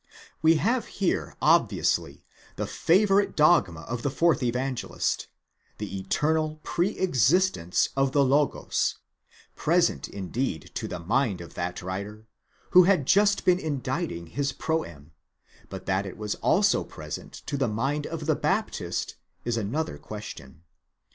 We 0.41 0.55
have 0.55 0.87
here 0.97 1.35
obviously 1.43 2.25
the 2.55 2.65
favourite 2.65 3.35
dogma 3.35 3.81
of 3.81 4.01
the 4.01 4.09
fourth 4.09 4.41
Evangelist, 4.41 5.27
the 5.77 5.95
eternal 5.99 6.59
pre 6.63 6.97
existence 6.97 7.89
of 7.95 8.11
the 8.11 8.21
Adyos, 8.23 8.95
present 9.55 10.07
indeed 10.09 10.71
to 10.73 10.87
the 10.87 10.97
mind 10.97 11.39
of 11.39 11.53
that 11.53 11.83
writer, 11.83 12.25
who 12.71 12.85
had 12.85 13.05
just 13.05 13.45
been 13.45 13.59
inditing 13.59 14.25
his 14.25 14.53
proem, 14.53 15.11
but 15.69 15.85
that 15.85 16.07
it 16.07 16.17
was 16.17 16.33
also 16.33 16.83
present 16.83 17.33
to 17.45 17.55
the 17.55 17.67
mind 17.67 18.07
of 18.07 18.25
the 18.25 18.33
Baptist 18.35 19.17
is 19.45 19.55
another 19.55 19.99
question. 19.99 20.63